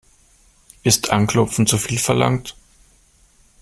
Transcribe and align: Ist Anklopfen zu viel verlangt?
Ist 0.81 1.11
Anklopfen 1.11 1.67
zu 1.67 1.77
viel 1.77 1.99
verlangt? 1.99 2.55